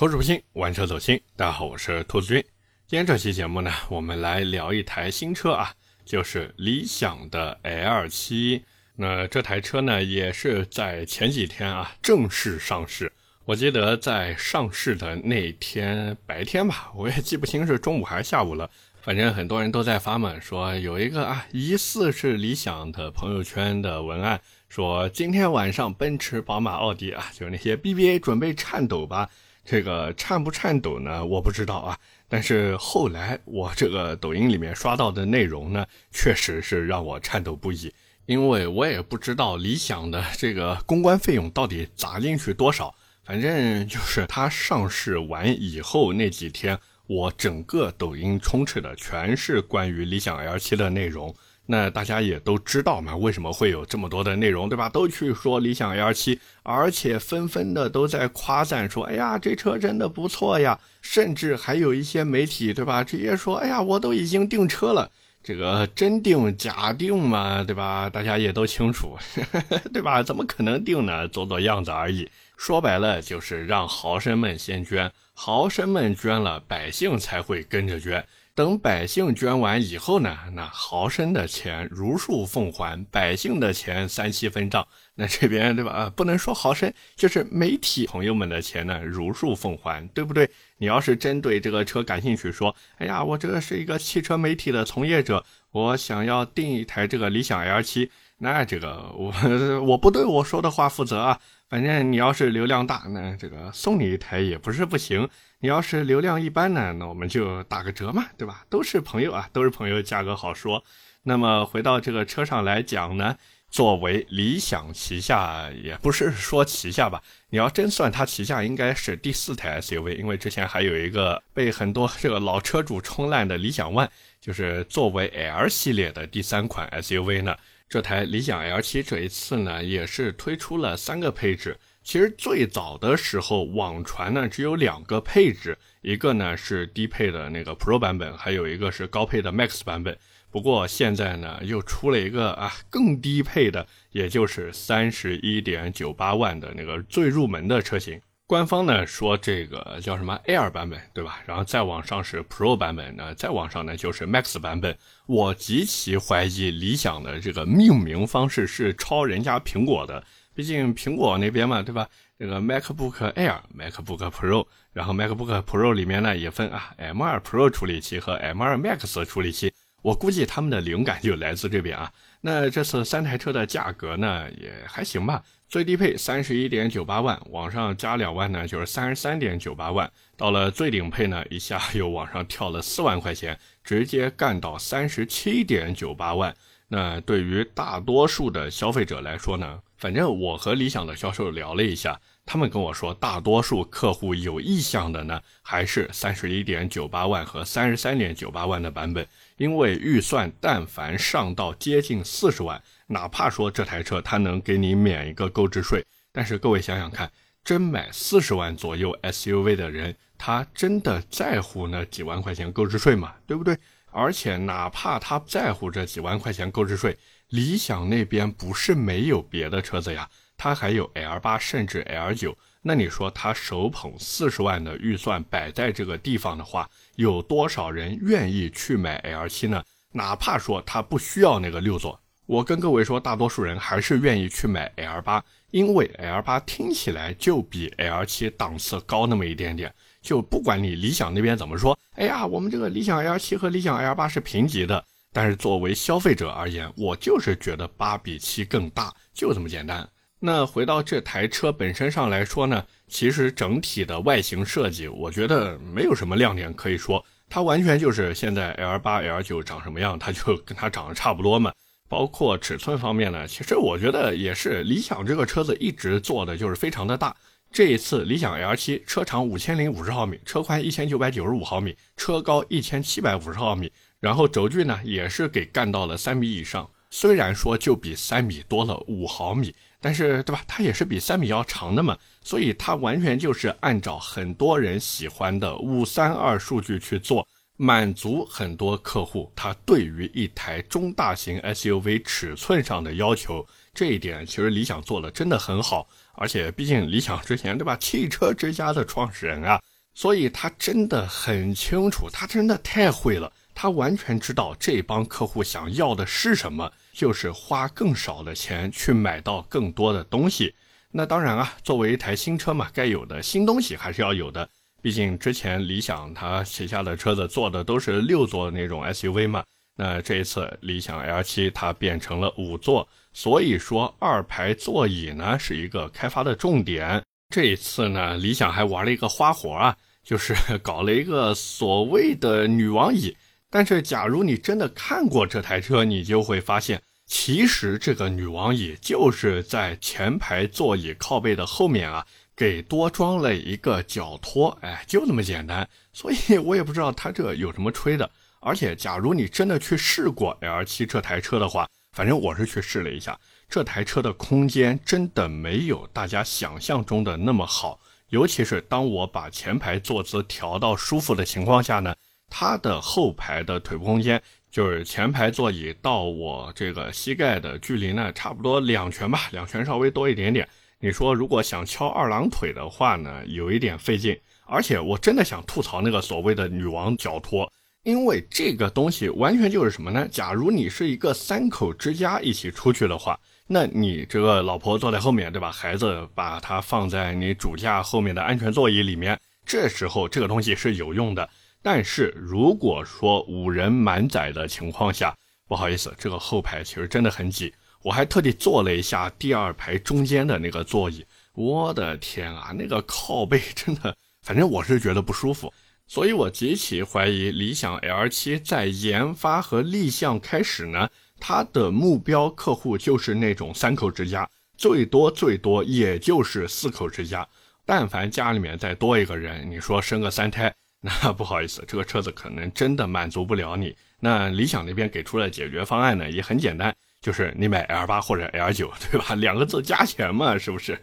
[0.00, 1.20] 投资不清，玩车走心。
[1.36, 2.42] 大家好，我是兔子君。
[2.86, 5.74] 今天这期节目呢，我们来聊一台新车啊，
[6.06, 8.62] 就是理想的 L7。
[8.96, 13.12] 那这台车呢，也是在前几天啊正式上市。
[13.44, 18.70] 我记得在上市的那天白天吧，我也记不清是中午还是下午了。
[19.02, 24.40] 反正很多人都在发嘛，说有一个啊，疑似是理想的朋友圈的文案，
[24.70, 29.28] 说今天晚上奔驰、宝马、奥迪啊，就是那些 BBA 准备颤抖吧。
[29.70, 31.24] 这个颤不颤抖呢？
[31.24, 31.96] 我不知道啊。
[32.28, 37.94] 但是后来我这个抖音里面刷到的内容呢，确实是让我颤抖不已。
[38.26, 42.92] 因为我也不知道理想的这个公关费用到底砸进去多少。
[43.24, 51.32] 反正就是它上市完以后那几天，我整个抖音充斥的全是关于理想 L7 的内容。
[51.70, 54.88] 那大家也都知道嘛，为什么会有这么多的内容，对吧？
[54.88, 63.04] 都去说理想 L7，而且纷纷的都在夸赞说：“哎呀，这车真的不错呀！”甚至还有一些媒体，对吧？
[63.04, 65.08] 直接说：“哎呀，我都已经订车了。”
[65.44, 68.10] 这个真订假订嘛，对吧？
[68.10, 69.16] 大家也都清楚，
[69.94, 70.24] 对吧？
[70.24, 71.28] 怎么可能订呢？
[71.28, 72.28] 做做样子而已。
[72.56, 78.26] 说白了就是让豪绅们先捐，豪绅们捐了，百姓才会跟着捐。
[78.60, 84.86] 等百姓捐完以后呢，那豪绅的钱如数奉还，百姓的钱三七分账。
[85.14, 85.90] 那这边对吧？
[85.92, 90.46] 啊，不能说豪绅，就是媒体朋友们的钱呢，如数奉还，对不对？
[90.76, 99.32] 你要是针对这个车感兴趣，说，哎呀，我这个是一个汽车媒体的从业者，我想要订一台这个理想 L 七那这个我
[99.88, 101.40] 我不对我说的话负责啊。
[101.70, 105.28] 反正你要是流量大，那这个送你一台也不是不行。
[105.60, 108.64] 你要是流量一般呢，那我们就打个折嘛，对吧？
[108.68, 110.82] 都是朋友啊，都是朋友，价格好说。
[111.22, 113.36] 那么回到这个车上来讲呢，
[113.70, 124.08] 作为理想旗下，也不是说旗下吧，你要真算它旗下，应该是第四台 SUV，因为之前还有一个被很多这个老车主冲烂的理想 ONE，
[124.40, 127.56] 就是作为 L 系列的第三款 SUV 呢。
[127.90, 131.76] 这台理想 L7 这一次呢，也是推出了三个配置。
[132.04, 140.16] 其实最早的时候，网传呢只有两个配置，一个呢是低配的那个 Pro 版本，还有一个是高配的 Max 版本。
[140.52, 148.20] 不过现在呢，又出了一个啊更低配的，也就是三十一点九八万的那个最入门的车型。
[148.50, 151.38] 官方呢说这个叫什么 Air 版本，对吧？
[151.46, 154.98] 然后再往上是 Pro 版本，那再往上呢就是 Max 版本。
[155.26, 162.08] 我极其怀疑理想的这个命名方式是抄人家苹果的，毕竟苹果那边嘛，对吧？
[162.40, 169.72] 这个 MacBook Air、MacBook Pro，然后 MacBook Pro 里面呢也分啊 M2 Pro 处理器和 M2 Max 处理器，
[170.02, 172.10] 我估计他们的灵感就来自这边啊。
[172.40, 175.40] 那这次三台车的价格呢也还行吧。
[175.70, 180.10] 最低配三十一点九八万，往上加两万呢，就是三十三点九八万。
[180.36, 186.52] 到了最顶配呢，一下 又往上跳了四万块钱，直接干到三十七点九八万。
[186.88, 199.24] 那对于大多数的消费者来说呢，反正我和理想的销售聊了一下，他们跟我说，大多数客户有意向的呢，还是三十一点九八万和三十三点九八万的版本，
[199.60, 202.82] 因为预算但凡上到接近四十万。
[203.08, 207.30] 哪怕说这台车它能给你免一个购置税，但是各位想想看，
[207.62, 213.34] 真买四十万左右 SUV 的人，他真的在乎那几万块钱购置税吗？
[213.46, 213.76] 对不对？
[214.10, 222.54] 而且哪怕他在乎这几万块钱购置税，理想那边不是没有别的车子呀，它还有 L8 甚至 L9。
[222.82, 229.84] 那你说他手捧四十万的预算摆在这个地方的话，有多少人愿意去买 L7 呢？
[230.12, 232.18] 哪怕说他不需要那个六座。
[232.46, 239.94] 我跟各位说，大多数人还是愿意去买 L 八，因为 L 八听起来就比 L 七档次高那么一点点。
[240.20, 250.08] 就不管你理想那边怎么说，哎呀，我们这个理想 L 七和理想 L 八是平级的，但是作为消费者而言，我就是觉得八比七更大，就这么简单。
[250.42, 261.70] 那回到这台车本身上来说呢，其实整体的外形设计，我觉得没有什么亮点可以说，它完全就是现在 L 八 L 九长什么样，它就跟它长得差不多嘛。
[262.08, 267.36] 包括尺寸方面呢，其实我觉得也是理想这个车子一直做的就是非常的大。
[267.70, 276.90] 这一次理想 L7 车长五千零五十毫米，车宽一千九百九十五毫米，车高一千七百五十毫米，然后轴距呢也是给干到了三米以上。
[277.10, 280.62] 虽然说就比三米多了五毫米，但是对吧？
[280.66, 287.46] 它也是比三米要长的嘛，所以它完全就是按照很多人喜欢的五三二数据去做。
[287.82, 296.06] 满足很多客户他对于一台中大型 SUV 尺寸上的要求，这一点其实理想做的真的很好。
[296.34, 299.80] 而且毕竟理想之前对吧，汽车之家的创始人啊，
[300.14, 310.74] 所以他真的很清楚，他真的太会了，他完全知道这帮客户想要的是什么，就是花更少的钱去买到更多的东西。
[311.12, 314.68] 那当然啊，作为一台新车嘛，该有的新东西还是要有的。
[315.02, 319.64] 毕竟之前理想它旗下的车子做的都是六座那种 SUV 嘛，
[319.96, 327.22] 那这一次理想 L7 它变成了五座，所以说二排座椅呢是一个开发的重点。
[327.48, 333.36] 这一次呢，理想还玩了一个花活啊，就是搞了一个所谓的女王椅。
[333.70, 342.26] 但是假如你真的看过这台车，你就会发现，其实这个女王椅就是在前排座椅靠背的后面啊。
[342.56, 348.30] 给多装了一个脚托，哎，就那么简单，所以我也不知道它这有什么吹的。
[348.60, 357.98] 而且，假如你真的去试过 L7 这台车的话，反正我是去试了一下，这台车的空间真的没有大家想象中的那么好。
[358.28, 362.14] 尤其是当我把前排坐姿调到舒服的情况下呢，
[362.50, 370.68] 它的后排的腿部空间，就是前排座椅到我这个膝盖的距离呢，差不多两拳吧，两拳稍微多一点点。
[370.98, 380.28] 你说如果想翘二郎腿的话呢，有一点费劲，而且我真的想吐槽那个所谓的女王脚托，因为这个东西完全就是什么呢？
[380.30, 385.72] 假如你是一个三口之家一起出去的话，那你这个老婆坐在后面，对吧？
[385.72, 391.48] 孩子把它放在你主驾后面的安全座椅里面，这时候这个东西是有用的。
[391.82, 395.34] 但是如果说五人满载的情况下，
[395.66, 397.72] 不好意思，这个后排其实真的很挤。
[398.02, 401.24] 我还特地坐了一下第二排中间的那个座椅，
[401.54, 405.70] 我的天啊，那个靠背真的，反正我是觉得不舒服，
[406.06, 414.48] 所以我极其怀疑理想 L7 在研发和立项开始呢，它的目标客户就是那种三口之家，
[414.78, 417.46] 最多最多也就是四口之家，
[417.84, 420.74] 但凡家里面再多一个人，你说生个三胎，
[421.22, 423.96] 那不好意思，这个车子可能真的满足不了你。
[424.20, 426.94] 那理想那边给出的解决方案呢，也很简单。
[427.22, 429.34] 就是你买 L 八或者 L 九，对吧？
[429.34, 430.98] 两个字加钱嘛，是不是？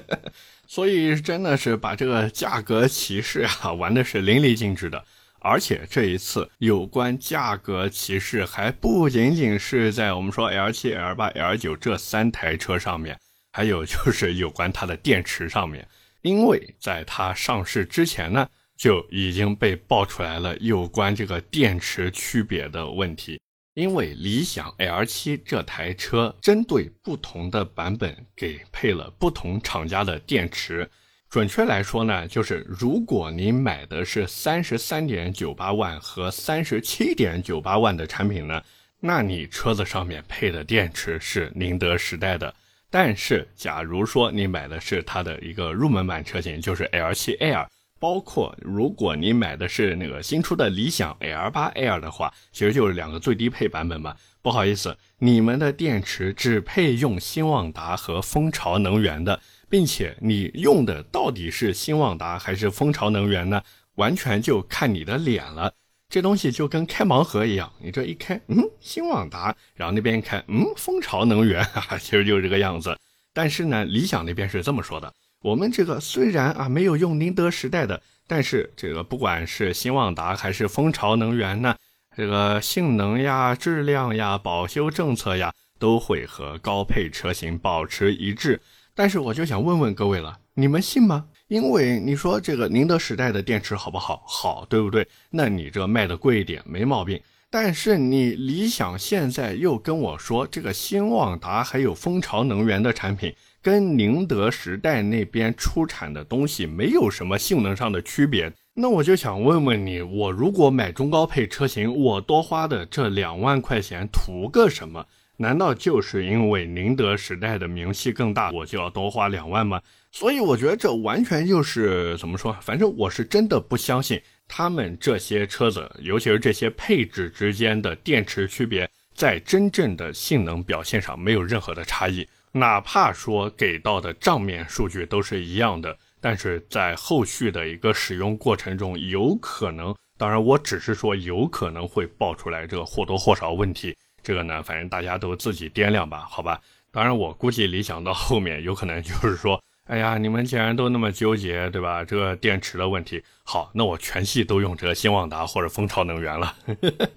[0.66, 5.04] 所以真的是把这个价格歧视啊玩的是淋漓尽致的。
[5.42, 13.18] 而且这一次有关价格歧视还不仅仅是在我们说 L 七、L 八、L 九这三台车上面，
[13.52, 15.86] 还有就是有关它的电池上面，
[16.22, 18.46] 因为在它上市之前呢，
[18.80, 23.38] 就已经被爆出来了有关这个电池区别的问题。
[23.74, 30.88] 因为理想 L7 这台车针对不同的版本给配了不同厂家的电池，
[31.28, 38.62] 准确来说呢，就是如果你买的是三十三点九八万和三十七点九八万的产品呢，
[38.98, 42.54] 那你车子上面配的电池是宁德时代的。
[42.88, 47.66] 但是，假如说你买的是它的一个入门版车型，就是 L7 Air。
[48.00, 54.16] 包括如果你买的是那个新出的理想 L8 Air 的话，其实就是两个最低配版本嘛。
[54.42, 59.38] 不好意思，你们的电池只配用新旺达和蜂巢能源的，
[59.68, 63.62] 并且你用的到底是新旺达还是蜂巢能源呢？
[63.96, 65.74] 完全就看你的脸了。
[66.08, 72.98] 这东西就跟开盲盒一样，你这一开，嗯，新旺达，然后那边一看，嗯，蜂巢能源，哈哈，其实就是这个样子。
[73.34, 75.12] 但是呢，理想那边是这么说的。
[75.42, 81.74] 我们这个虽然啊没有用宁德时代的，但是这个不管是新旺达还是蜂巢能源呢，
[82.14, 88.60] 这个性能呀、质量呀、保修政策呀，都会和高配车型保持一致。
[88.94, 91.24] 但是我就想问问各位了，你们信吗？
[91.48, 94.22] 因为你说这个宁德时代的电池好不好？
[94.26, 95.08] 好，对不对？
[95.30, 97.18] 那你这卖的贵一点没毛病。
[97.52, 103.34] 但是你理想现在又跟我说，这个新旺达还有蜂巢能源的产品。
[103.62, 115.04] 跟宁德时代那边出产的东西没有什么性能上的区别，那我就想问问你，我如果买中高配车型，我多花的这两万块钱图个什么？
[115.36, 119.80] 难道就是因为宁德时代的名气更大，我就要多花两万吗？
[120.10, 122.54] 所以我觉得这完全就是怎么说？
[122.60, 132.26] 反正我是真的不相信他们这些车子，尤其是这些配置之间的电池区别，在真正的性能表现上没有任何的差异。
[132.52, 146.60] 哪怕说给到的账面数据都是一样的，但是在后续的一个使用过程中，有可能，当然我只是说有可能会爆出来这个或多或少问题，这个呢，反正大家都自己掂量吧，好吧。
[146.90, 149.62] 当然我估计理想到后面有可能就是说。
[149.90, 152.04] 哎呀，你们既然都那么纠结，对吧？
[152.04, 156.54] 这个电池的问题，好，那我全系都用这个新旺达或者蜂巢能源了。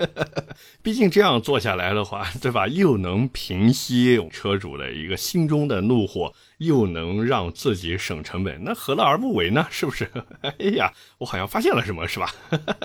[0.82, 2.68] 毕竟这样做下来的话，对吧？
[2.68, 9.68] 又能平息车主的一个心中的怒火，又能让自己省成本，那何乐而不为呢？
[9.70, 10.10] 是不是？
[10.42, 12.34] 哎呀，我好像发现了什么，是吧？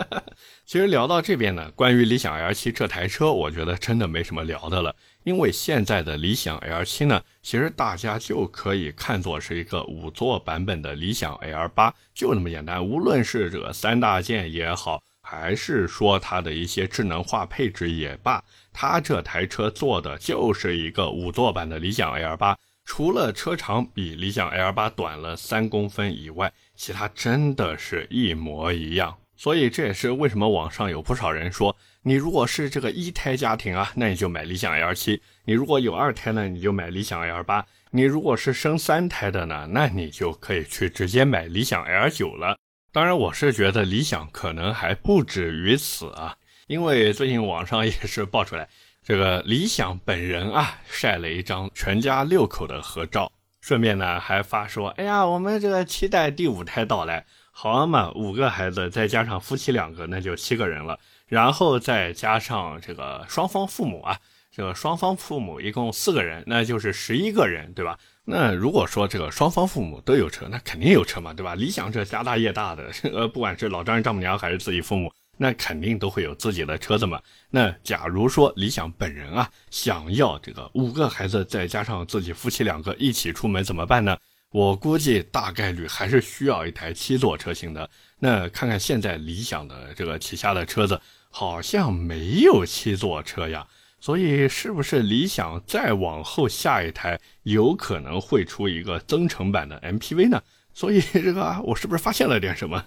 [0.66, 4.94] 其实聊到这边呢，关于理想 L7 这台车，我觉得真的没什么聊的了，
[5.24, 12.84] 因为现在的理想 L7 呢，其实大家就可以看作是一个五座版本的理想 L8，就那么简单。
[12.84, 15.02] 无论是这个三大件也好。
[15.20, 18.42] 还是说它的一些智能化配置也罢，
[18.72, 22.56] 它这台车做的就是一个五座版的理想 L8，
[22.88, 29.14] 除了车长比理想 L8 短了三公分以外，其他真的是一模一样。
[29.36, 42.56] 所以这也是为什么网上有不少人说，你如果是这个一胎家庭啊，那你就买理想 L7；你如果有二胎呢，你就买理想 L8；你如果是生三胎的呢，那你就可以去直接买理想 L9 了。
[42.90, 46.34] 当然，我是觉得理想可能还不止于此啊，
[46.66, 48.66] 因为最近网上也是爆出来，
[49.08, 64.18] 这个理想本人啊晒了一张全家六口的合照，顺便呢还发说，哎呀，我们这个期待第五胎到来，好嘛，五个孩子再加上夫妻两个，那就七个人了，然后再加上这个双方父母啊，
[64.54, 67.98] 这个双方父母一共四个人，那就是十一个人，对吧？
[68.26, 71.54] 那如果说这个双方父母都有车，那肯定有车嘛，对吧？
[71.54, 77.18] 理想这家大业大的， 呃，不管是老丈人丈母娘还是自己父母，那肯定都会有自己的车子嘛。
[77.48, 84.18] 那假如说理想本人啊，想要这个五个孩子再加上自己夫妻两个一起出门怎么办呢？
[84.50, 87.88] 我估计大概率还是需要一台七座车型的。
[88.18, 93.66] 那看看现在理想的这个旗下的车子，好像没有七座车呀。
[94.00, 100.40] 所以，是不是理想再往后下一台有可能会出一个增程版的 MPV 呢？
[100.78, 102.80] 所以， 这个我是不是发现了点什么？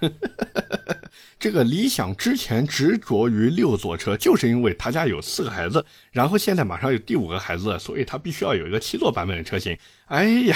[1.37, 9.77] 这个理想之前执着于六座车，就是因为他家有四个孩子，然后现在马上有第五个孩子，所以他必须要有一个七座版本的车型。
[10.05, 10.55] 哎呀，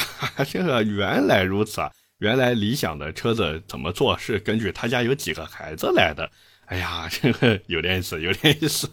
[0.50, 1.92] 这个原来如此啊！
[2.20, 6.32] 原来理想的车子怎么做是根据他家有几个孩子来的。
[6.68, 8.90] 哎呀，这个有点意思，有点意思。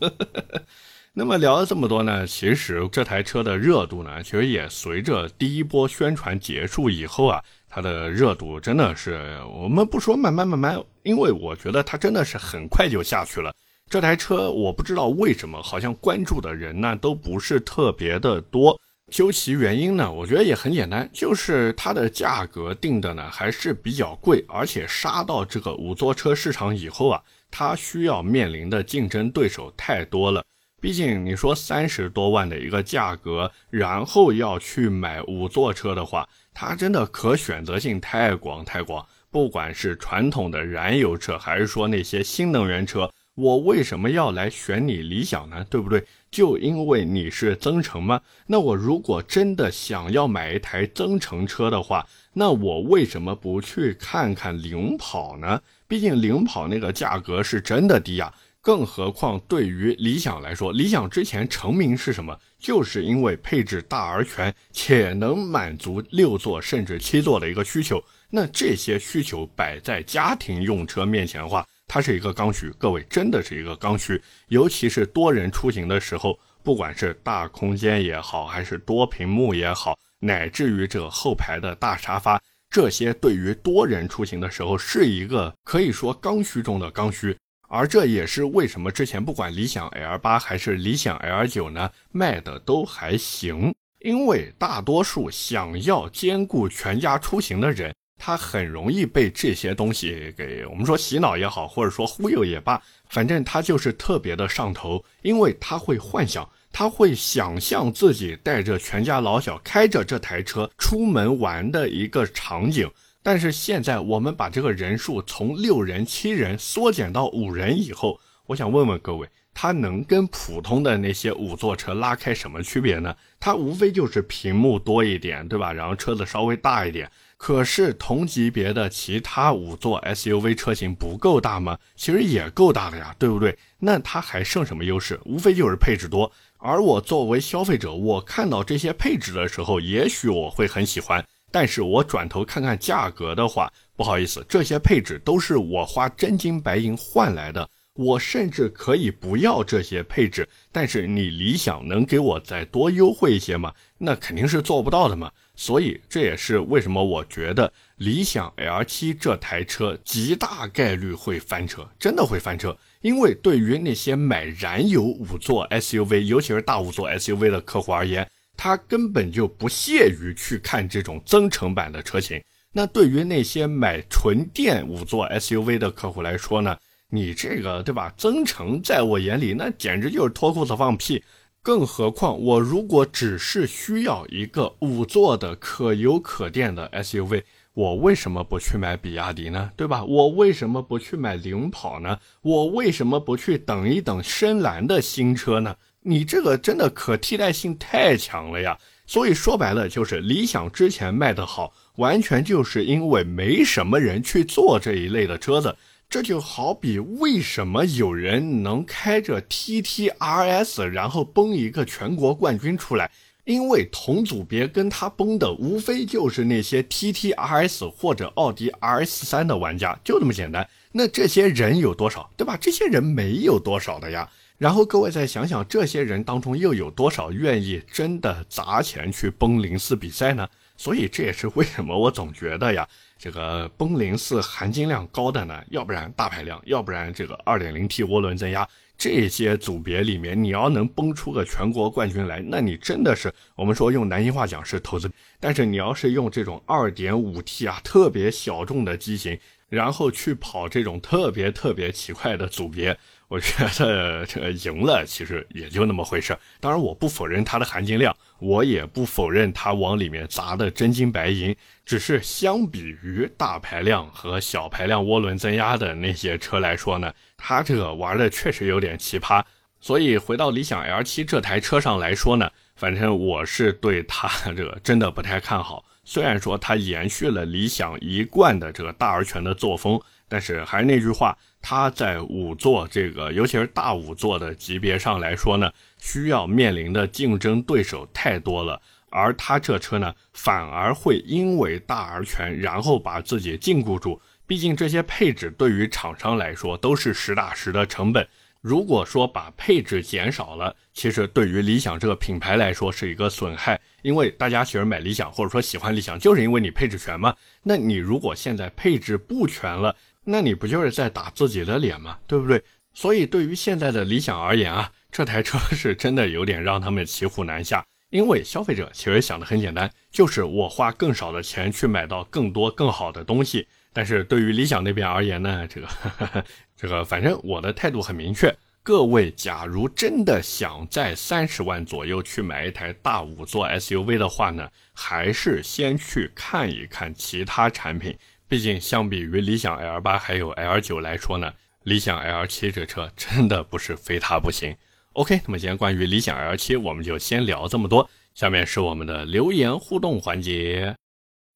[1.15, 13.50] 那么聊了这么多呢，其实这台车的热度呢，其实也随着第一波宣传结束以后啊，它的热度真的是我们不说慢慢慢慢，因为我觉得它真的是很快就下去了。
[13.88, 18.79] 这台车我不知道为什么，好像关注的人呢都不是特别的多。
[19.11, 30.45] 究其原因呢，我觉得也很简单，就是它的价格定的呢还是比较贵，而且杀到这个五座车市场以后啊，它需要面临的竞争对手太多了。
[30.83, 39.07] 毕竟你说三十多万的一个价格，然后要去买五座车的话，它真的可选择性太广太广。
[39.31, 45.65] 不管是传统的燃油车，还是说那些新能源车，我为什么要来选你理想呢？
[45.71, 46.05] 对不对？
[46.33, 48.21] 就因为你是增程吗？
[48.49, 55.62] 那我如果真的想要买一台增程车的话，那我为什么不去看看领跑呢？
[55.87, 58.35] 毕竟领跑那个价格是真的低呀。
[58.62, 62.38] 更何况，对于理想来说，理想之前成名是什么？
[62.61, 68.02] 就是因为配置大而全，且能满足六座甚至七座的一个需求。
[68.31, 72.71] 那这些需求摆在家庭用车面前的话，它是一个刚需。
[72.78, 74.23] 各位，真的是一个刚需。
[74.47, 82.40] 尤其是多人出行的时候，不管是大空间也好，还是多屏幕也好，乃至于这后排的大沙发，
[82.71, 87.37] 这些对于多人出行的时候，是一个可以说刚需中的刚需。
[87.75, 93.75] 而这也是为什么之前不管理想 L 八还是理想 L 九呢，卖的都还行。
[94.00, 112.91] 因为大多数想要兼顾全家出行的人，他很容易被这些东西给我们说洗脑也好，或者说忽悠也罢，反正他就是特别的上头，因为他会幻想，他会想象自己带着全家老小开着这台车出门玩的一个场景。
[113.23, 123.14] 但是现在我们把这个人数从六人、七人缩减到五人以后，我想问问各位，它能跟普通的那些五座车拉开什么区别呢？
[123.38, 125.73] 它无非就是屏幕多一点，对吧？
[125.73, 127.11] 然后车子稍微大一点。
[127.37, 131.76] 可是同级别的其他五座 SUV 车型不够大吗？
[131.97, 133.59] 其实也够大的呀，对不对？
[133.81, 135.19] 那它还剩什么优势？
[135.25, 136.31] 无非就是配置多。
[136.59, 141.25] 而我作为消费者，我看到这些配置的时候，也许我会很喜欢。
[141.53, 147.69] 但是我转头看看价格的话，不好意思，这些配置都是我花真金白银换来的。
[147.95, 153.71] 我甚至可以不要这些配置，但是你理想能给我再多优惠一些吗？
[153.99, 155.31] 那肯定是做不到的嘛。
[155.55, 162.75] 所以这也是为什么我觉得理想 L7 这台车极大概率会翻车，真的会翻车。
[163.03, 168.27] 因为对于那些买燃油五座 SUV，尤其是大五座 SUV 的客户而言，
[168.62, 172.40] 他根本就不屑于去看这种增程版的车型。
[172.73, 176.76] 那对于那些买纯电五座 SUV 的客户来说呢，
[177.11, 178.14] 你这个对吧？
[178.16, 181.21] 增程在我眼里那简直就是脱裤子放屁。
[181.61, 187.42] 更何况我如果只是需要一个五座的可油可电的 SUV。
[187.75, 189.73] 我为什么不去买比亚迪呢？
[189.76, 190.04] 对吧？
[190.04, 192.16] 我为什么不去买领跑呢？
[192.42, 195.75] 我为什么不去等一等深蓝的新车呢？
[196.03, 198.77] 你这个真的可替代性太强了呀！
[199.07, 205.77] 所以说白了，就是理想之前卖的好，完全就是因为没什么人去做这一类的车子。
[206.09, 213.11] 这就好比为什么有人能开着 TTRS，然后崩一个全国冠军出来。
[213.45, 220.69] 因为同组别跟他崩的无非就是那些 T T R S 或者奥迪 R S 三的玩家，就这么简单。
[220.93, 222.57] 那这些人有多少，对吧？
[222.61, 224.29] 这些人没有多少的呀。
[224.62, 230.49] 然后各位再想想，这些人当中又有多少愿意真的砸钱去崩零四比赛呢？
[230.76, 232.88] 所以这也是为什么我总觉得呀，
[233.19, 238.69] 这个崩零四含金量高的呢，要不然大排量，要不然这个二点零 T 涡轮增压。
[238.97, 245.11] 这些组别里面，你要能崩出个全国冠军来，那你真的是我们说用南京话讲是投资。
[245.40, 249.37] 但是你要是用这种二点五 T 啊，特别小众的机型，
[249.69, 252.97] 然后去跑这种特别特别奇怪的组别。
[253.33, 256.37] 我觉得这个赢了其实也就那么回事。
[256.61, 261.57] 当然，我不否认它的含金量，我也不否认它往里面砸的真金白银。
[261.87, 269.43] 只是相比于大排量和小排量涡轮增压的那些车来说呢，它这个玩的确实有点奇葩。
[269.81, 275.83] 所以回到理想 L7 这台车上来说呢，反正我是对它这个真的不太看好。
[276.05, 281.37] 虽然说它延续了理想一贯的这个大而全的作风，但是还是那句话。
[281.65, 294.21] 它在五座这个，尤其是大五座的级别上来说呢，需要面临的竞争对手太多了，而它这车呢，反而会因为大而全，然后把自己禁锢住。
[294.45, 298.27] 毕竟这些配置对于厂商来说都是实打实的成本。
[298.61, 307.35] 如果说把配置减少了，其实对于理想这个品牌来说是一个损害，因为大家其实买理想或者说喜欢理想，就是因为你配置全嘛。
[307.62, 312.19] 那你如果现在配置不全了，那你不就是在打自己的脸吗？
[312.27, 312.62] 对不对？
[312.93, 317.85] 所以对于现在的理想而言啊，这台车 是真的有点让他们骑虎难下。
[318.11, 323.67] 因为消费者其实想的很简单，就是我花更少的钱去买到更多更好的东西。
[323.95, 325.88] 但是对于理想那边而言呢，这个
[326.77, 328.55] 这个，反正我的态度很明确。
[328.85, 338.18] 各位，假如真的想在三十万左右去买一台大五座 SUV 的话呢，还是先去看一看其他产品。
[338.49, 341.53] 毕竟，相比于理想 L 八还有 L 九来说呢，
[341.85, 344.77] 理想 L 七这车真的不是非它不行。
[345.12, 348.11] OK，那么今天关于理想 L 七，我们就先聊这么多。
[348.35, 350.97] 下面是我们的留言互动环节。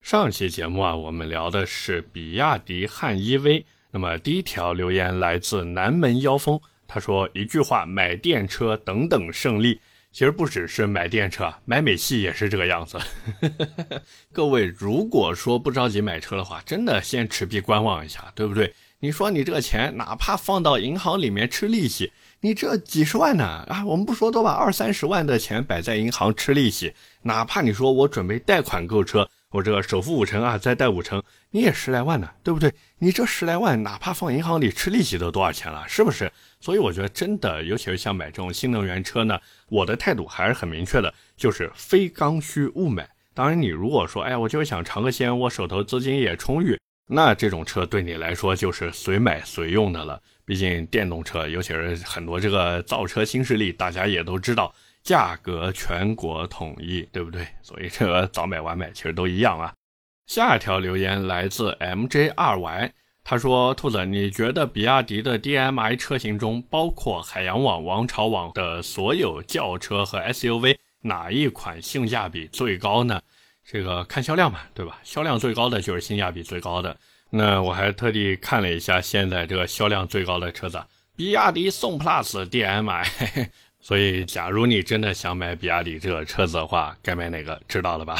[0.00, 3.64] 上期节目啊，我们聊的是比亚迪汉 EV。
[3.90, 9.80] 那么第一条留言来自南门妖风，他说一句话：买电车等等胜利。
[10.12, 12.98] 其实不只是买电车，买美系也是这个样子。
[14.32, 18.72] 各位，如果说不着急买车的话，真的先持币观望一下，对不对？
[19.00, 23.44] 你说你这个钱哪怕放到银行里面吃利息，你这几十万呢？
[23.44, 29.28] 啊，我们不说，都把二三十万的钱摆在银行吃利息，哪怕你说我准备贷款购车。
[29.50, 32.72] 我这个首付五成啊，再贷五成，你也十来万呢，对不对？
[32.98, 36.32] 你这十来万，哪怕放银行里吃利息都多少钱了，是不是？
[36.60, 43.06] 所以我觉得真的，尤其是像买这种新能源车呢，我的态度还是很明确的，就是非刚需勿买。
[43.34, 50.18] 当然，你如果说，哎，我就是想尝个鲜，我手头资金也充裕，那这种车对你来说就是随买随用的了。
[50.46, 54.74] 毕竟电动车，尤其是很多这个造车新势力，大家也都知道。
[55.02, 57.46] 价格全国统一，对不对？
[57.62, 59.72] 所以这个早买晚买其实都一样啊。
[60.26, 73.22] 下一条留言来自 MJ 二 Y，他说：“兔子，你觉得比亚迪的 DMI 车型中，包括海洋网、王朝网的所有轿车和 SUV，哪一款性价比最高呢？
[73.64, 74.98] 这个看销量嘛，对吧？
[75.04, 76.96] 销量最高的就是性价比最高的。
[77.30, 80.82] 那我还特地看了一下现在这个销量最高的车子，
[81.16, 83.48] 比亚迪宋 PLUS DMI 嘿嘿。”
[83.80, 87.60] 所以，假如你真的想买比亚迪这个车子的话，该买哪个？
[87.68, 88.16] 知道了吧？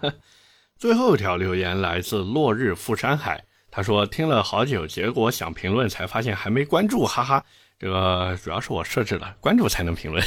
[0.78, 7.44] 最后一条留言来自落日富山海，他说听了好久，结果想评论才发现还没关注，哈哈。
[7.80, 10.24] 这个主要是我设置了关注才能评论。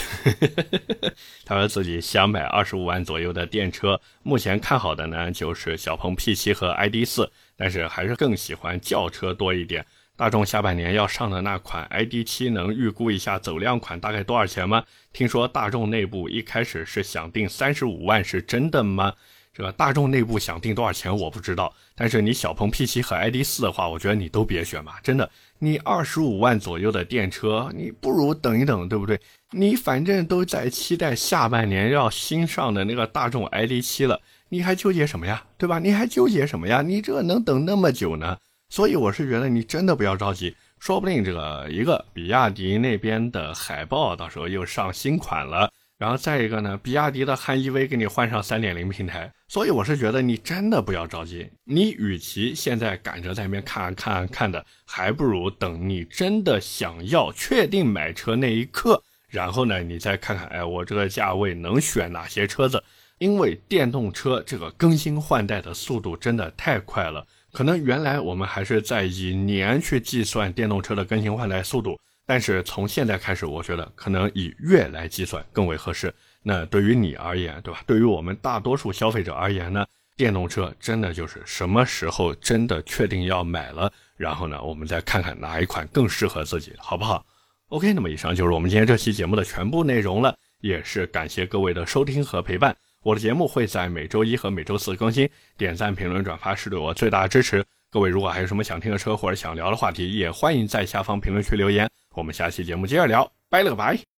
[1.45, 9.85] 他说自己想买二十五万左右的电车，目前看好的呢就是小鹏 P7 和 ID.4，但是还是更喜欢轿车多一点。
[10.17, 14.83] 大众下半年要上的那款 ID.7，能预估一下走量款大概多少钱吗？
[15.13, 19.13] 听说大众内部一开始是想定三十五万，是真的吗？
[19.53, 29.19] 这个大众内部想定多少钱我不知道，但是你小鹏 P7 和 ID.4 的话，我觉得你都别选吧，真的，你二十五万左右的电车，你不如等一等，对不对？
[29.51, 35.43] 你反正都在期待下半年要新上的那个大众 ID.7 了，你还纠结什么呀？
[35.57, 35.79] 对吧？
[35.79, 36.81] 你还纠结什么呀？
[36.81, 38.37] 你这能等那么久呢？
[38.69, 45.69] 所以我是觉得你真的不要着急，说不定这个一个比亚迪那边的海豹到时候又上新款了。
[45.97, 51.45] 然后再一个呢，比亚迪的汉 EV 给你换上三点零平台，所以我是觉得你真的不要着急。
[51.65, 62.81] 你与其现在赶着在那边看看看的，还不如等你真的想要确定买车那一刻，然后呢，你再看看，哎，我这个价位能选哪些车子？
[63.17, 71.99] 因为电动车这个更新换代的速度真的太快了，可能原来我们还是在以年去计算电动车的更新换代速度。
[72.25, 76.13] 但是从现在开始，我觉得可能以月来计算更为合适。
[76.43, 77.81] 那对于你而言，对吧？
[77.85, 79.85] 对于我们大多数消费者而言呢，
[80.17, 87.25] 电动车真的就是什么时候真的确定要买了，然后呢，我们再看看哪一款更适合自己，好不好
[87.69, 92.75] ？OK，那么以上就是我们今天这期节目的全部内容了，也是感谢各位的收听和陪伴。
[93.03, 97.63] 我的节目会在每周一和每周四更新，点赞、评论、转发是对我最大的支持。
[97.89, 101.89] 各位如果还有什么想听的车或者想聊的话题，也欢迎在下方评论区留言。
[102.15, 104.10] 我们下期节目接着聊，拜了个拜。